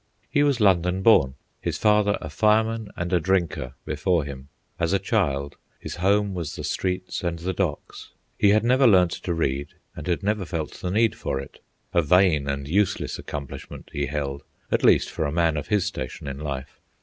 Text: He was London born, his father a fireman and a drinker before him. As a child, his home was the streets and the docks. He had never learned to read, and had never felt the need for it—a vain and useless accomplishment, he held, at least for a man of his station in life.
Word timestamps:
He 0.31 0.41
was 0.41 0.59
London 0.59 1.03
born, 1.03 1.35
his 1.61 1.77
father 1.77 2.17
a 2.21 2.31
fireman 2.31 2.89
and 2.95 3.13
a 3.13 3.19
drinker 3.19 3.75
before 3.85 4.23
him. 4.23 4.47
As 4.79 4.93
a 4.93 4.97
child, 4.97 5.57
his 5.79 5.97
home 5.97 6.33
was 6.33 6.55
the 6.55 6.63
streets 6.63 7.23
and 7.23 7.37
the 7.37 7.53
docks. 7.53 8.09
He 8.35 8.49
had 8.49 8.63
never 8.63 8.87
learned 8.87 9.11
to 9.11 9.31
read, 9.35 9.75
and 9.95 10.07
had 10.07 10.23
never 10.23 10.43
felt 10.43 10.73
the 10.81 10.89
need 10.89 11.13
for 11.13 11.39
it—a 11.39 12.01
vain 12.01 12.47
and 12.49 12.67
useless 12.67 13.19
accomplishment, 13.19 13.91
he 13.93 14.07
held, 14.07 14.41
at 14.71 14.83
least 14.83 15.07
for 15.11 15.25
a 15.25 15.31
man 15.31 15.55
of 15.55 15.67
his 15.67 15.85
station 15.85 16.27
in 16.27 16.39
life. 16.39 16.81